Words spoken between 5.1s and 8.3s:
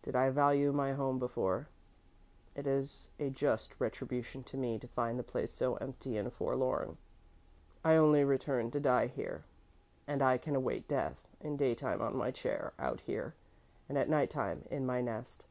the place so empty and forlorn. I only